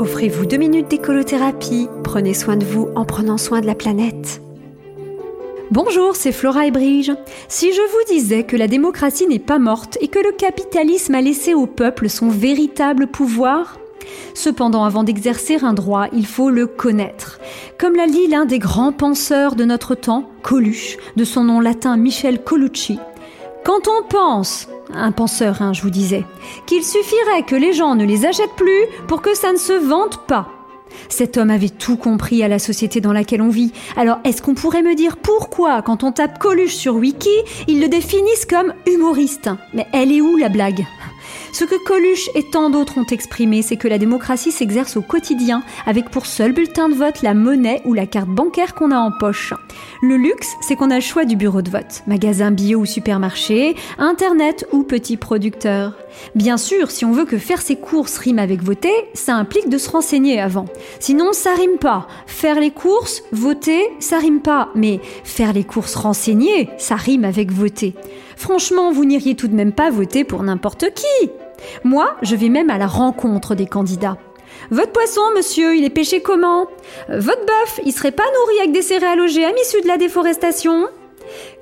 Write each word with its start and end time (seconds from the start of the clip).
Offrez-vous 0.00 0.46
deux 0.46 0.56
minutes 0.56 0.88
d'écolothérapie. 0.88 1.88
Prenez 2.02 2.34
soin 2.34 2.56
de 2.56 2.64
vous 2.64 2.88
en 2.96 3.04
prenant 3.04 3.38
soin 3.38 3.60
de 3.60 3.66
la 3.66 3.76
planète. 3.76 4.42
Bonjour, 5.70 6.16
c'est 6.16 6.32
Flora 6.32 6.66
et 6.66 6.72
Brige. 6.72 7.12
Si 7.48 7.72
je 7.72 7.80
vous 7.80 8.14
disais 8.14 8.42
que 8.42 8.56
la 8.56 8.66
démocratie 8.66 9.26
n'est 9.28 9.38
pas 9.38 9.60
morte 9.60 9.96
et 10.00 10.08
que 10.08 10.18
le 10.18 10.32
capitalisme 10.32 11.14
a 11.14 11.20
laissé 11.20 11.54
au 11.54 11.66
peuple 11.66 12.08
son 12.08 12.28
véritable 12.28 13.06
pouvoir, 13.06 13.78
Cependant, 14.34 14.84
avant 14.84 15.04
d'exercer 15.04 15.56
un 15.62 15.72
droit, 15.72 16.08
il 16.12 16.26
faut 16.26 16.50
le 16.50 16.66
connaître. 16.66 17.40
Comme 17.78 17.94
l'a 17.94 18.06
dit 18.06 18.26
l'un 18.26 18.44
des 18.44 18.58
grands 18.58 18.92
penseurs 18.92 19.54
de 19.54 19.64
notre 19.64 19.94
temps, 19.94 20.28
Coluche, 20.42 20.98
de 21.16 21.24
son 21.24 21.44
nom 21.44 21.60
latin 21.60 21.96
Michel 21.96 22.42
Colucci, 22.42 22.98
quand 23.64 23.88
on 23.88 24.02
pense, 24.06 24.68
un 24.92 25.10
penseur, 25.10 25.62
hein, 25.62 25.72
je 25.72 25.82
vous 25.82 25.90
disais, 25.90 26.24
qu'il 26.66 26.84
suffirait 26.84 27.44
que 27.46 27.56
les 27.56 27.72
gens 27.72 27.94
ne 27.94 28.04
les 28.04 28.26
achètent 28.26 28.56
plus 28.56 28.84
pour 29.08 29.22
que 29.22 29.34
ça 29.34 29.52
ne 29.52 29.58
se 29.58 29.72
vende 29.72 30.18
pas. 30.26 30.48
Cet 31.08 31.36
homme 31.36 31.50
avait 31.50 31.70
tout 31.70 31.96
compris 31.96 32.42
à 32.42 32.48
la 32.48 32.58
société 32.58 33.00
dans 33.00 33.12
laquelle 33.12 33.42
on 33.42 33.48
vit. 33.48 33.72
Alors, 33.96 34.18
est-ce 34.24 34.42
qu'on 34.42 34.54
pourrait 34.54 34.82
me 34.82 34.94
dire 34.94 35.16
pourquoi, 35.16 35.82
quand 35.82 36.04
on 36.04 36.12
tape 36.12 36.38
Coluche 36.38 36.74
sur 36.74 36.94
Wiki, 36.94 37.36
ils 37.66 37.80
le 37.80 37.88
définissent 37.88 38.46
comme 38.46 38.74
humoriste? 38.86 39.50
Mais 39.72 39.86
elle 39.92 40.12
est 40.12 40.20
où 40.20 40.36
la 40.36 40.48
blague? 40.48 40.86
Ce 41.54 41.64
que 41.64 41.76
Coluche 41.76 42.30
et 42.34 42.42
tant 42.42 42.68
d'autres 42.68 42.98
ont 42.98 43.06
exprimé, 43.12 43.62
c'est 43.62 43.76
que 43.76 43.86
la 43.86 43.98
démocratie 43.98 44.50
s'exerce 44.50 44.96
au 44.96 45.02
quotidien, 45.02 45.62
avec 45.86 46.10
pour 46.10 46.26
seul 46.26 46.50
bulletin 46.50 46.88
de 46.88 46.94
vote 46.94 47.22
la 47.22 47.32
monnaie 47.32 47.80
ou 47.84 47.94
la 47.94 48.06
carte 48.06 48.28
bancaire 48.28 48.74
qu'on 48.74 48.90
a 48.90 48.98
en 48.98 49.12
poche. 49.12 49.54
Le 50.02 50.16
luxe, 50.16 50.52
c'est 50.62 50.74
qu'on 50.74 50.90
a 50.90 50.96
le 50.96 51.00
choix 51.00 51.24
du 51.24 51.36
bureau 51.36 51.62
de 51.62 51.70
vote, 51.70 52.02
magasin 52.08 52.50
bio 52.50 52.80
ou 52.80 52.86
supermarché, 52.86 53.76
internet 53.98 54.66
ou 54.72 54.82
petit 54.82 55.16
producteur. 55.16 55.92
Bien 56.34 56.56
sûr, 56.56 56.90
si 56.90 57.04
on 57.04 57.12
veut 57.12 57.24
que 57.24 57.38
faire 57.38 57.62
ses 57.62 57.76
courses 57.76 58.18
rime 58.18 58.40
avec 58.40 58.60
voter, 58.60 58.92
ça 59.14 59.36
implique 59.36 59.68
de 59.68 59.78
se 59.78 59.90
renseigner 59.90 60.40
avant. 60.40 60.66
Sinon, 60.98 61.32
ça 61.32 61.54
rime 61.54 61.78
pas. 61.78 62.08
Faire 62.26 62.58
les 62.58 62.72
courses, 62.72 63.22
voter, 63.30 63.80
ça 64.00 64.18
rime 64.18 64.40
pas. 64.40 64.70
Mais 64.74 64.98
faire 65.22 65.52
les 65.52 65.64
courses 65.64 65.94
renseignées, 65.94 66.68
ça 66.78 66.96
rime 66.96 67.24
avec 67.24 67.52
voter. 67.52 67.94
Franchement, 68.36 68.90
vous 68.90 69.04
n'iriez 69.04 69.36
tout 69.36 69.46
de 69.46 69.54
même 69.54 69.72
pas 69.72 69.90
voter 69.90 70.24
pour 70.24 70.42
n'importe 70.42 70.86
qui. 70.94 71.30
Moi, 71.84 72.14
je 72.22 72.36
vais 72.36 72.48
même 72.48 72.70
à 72.70 72.78
la 72.78 72.86
rencontre 72.86 73.54
des 73.54 73.66
candidats. 73.66 74.16
Votre 74.70 74.92
poisson, 74.92 75.22
monsieur, 75.36 75.76
il 75.76 75.84
est 75.84 75.90
pêché 75.90 76.20
comment? 76.20 76.66
Votre 77.08 77.44
bœuf, 77.44 77.80
il 77.84 77.92
serait 77.92 78.12
pas 78.12 78.22
nourri 78.22 78.58
avec 78.60 78.72
des 78.72 78.82
céréales 78.82 79.20
OGM 79.20 79.56
issues 79.62 79.82
de 79.82 79.88
la 79.88 79.98
déforestation? 79.98 80.86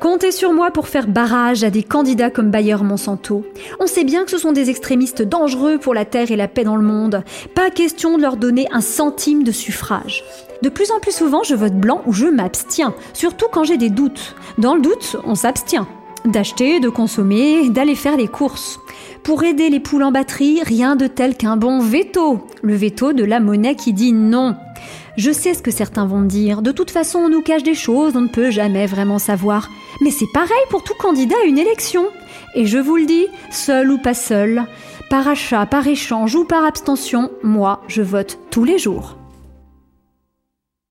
Comptez 0.00 0.30
sur 0.30 0.52
moi 0.52 0.70
pour 0.70 0.86
faire 0.86 1.08
barrage 1.08 1.64
à 1.64 1.70
des 1.70 1.82
candidats 1.82 2.30
comme 2.30 2.50
Bayer 2.50 2.76
Monsanto. 2.76 3.44
On 3.80 3.88
sait 3.88 4.04
bien 4.04 4.24
que 4.24 4.30
ce 4.30 4.38
sont 4.38 4.52
des 4.52 4.70
extrémistes 4.70 5.22
dangereux 5.22 5.78
pour 5.78 5.94
la 5.94 6.04
terre 6.04 6.30
et 6.30 6.36
la 6.36 6.46
paix 6.46 6.62
dans 6.62 6.76
le 6.76 6.84
monde. 6.84 7.24
Pas 7.54 7.70
question 7.70 8.16
de 8.16 8.22
leur 8.22 8.36
donner 8.36 8.68
un 8.70 8.80
centime 8.80 9.42
de 9.42 9.50
suffrage. 9.50 10.24
De 10.62 10.68
plus 10.68 10.92
en 10.92 11.00
plus 11.00 11.14
souvent, 11.14 11.42
je 11.42 11.54
vote 11.54 11.74
blanc 11.74 12.02
ou 12.06 12.12
je 12.12 12.26
m'abstiens, 12.26 12.94
surtout 13.12 13.46
quand 13.50 13.64
j'ai 13.64 13.76
des 13.76 13.90
doutes. 13.90 14.36
Dans 14.58 14.74
le 14.76 14.80
doute, 14.80 15.16
on 15.24 15.34
s'abstient 15.34 15.86
d'acheter, 16.24 16.80
de 16.80 16.88
consommer, 16.88 17.68
d'aller 17.68 17.94
faire 17.94 18.16
les 18.16 18.28
courses. 18.28 18.80
Pour 19.22 19.44
aider 19.44 19.68
les 19.68 19.80
poules 19.80 20.02
en 20.02 20.12
batterie, 20.12 20.62
rien 20.62 20.96
de 20.96 21.06
tel 21.06 21.36
qu'un 21.36 21.56
bon 21.56 21.80
veto. 21.80 22.46
Le 22.62 22.74
veto 22.74 23.12
de 23.12 23.24
la 23.24 23.40
monnaie 23.40 23.74
qui 23.74 23.92
dit 23.92 24.12
non. 24.12 24.56
Je 25.16 25.32
sais 25.32 25.52
ce 25.54 25.62
que 25.62 25.70
certains 25.70 26.06
vont 26.06 26.22
dire. 26.22 26.62
De 26.62 26.72
toute 26.72 26.90
façon, 26.90 27.18
on 27.18 27.28
nous 27.28 27.42
cache 27.42 27.62
des 27.62 27.74
choses, 27.74 28.16
on 28.16 28.22
ne 28.22 28.28
peut 28.28 28.50
jamais 28.50 28.86
vraiment 28.86 29.18
savoir. 29.18 29.68
Mais 30.00 30.10
c'est 30.10 30.30
pareil 30.32 30.50
pour 30.70 30.84
tout 30.84 30.94
candidat 30.94 31.36
à 31.42 31.46
une 31.46 31.58
élection. 31.58 32.06
Et 32.54 32.66
je 32.66 32.78
vous 32.78 32.96
le 32.96 33.06
dis, 33.06 33.26
seul 33.50 33.90
ou 33.90 33.98
pas 33.98 34.14
seul, 34.14 34.64
par 35.10 35.26
achat, 35.26 35.66
par 35.66 35.86
échange 35.86 36.34
ou 36.34 36.44
par 36.44 36.64
abstention, 36.64 37.30
moi, 37.42 37.82
je 37.88 38.02
vote 38.02 38.38
tous 38.50 38.64
les 38.64 38.78
jours. 38.78 39.16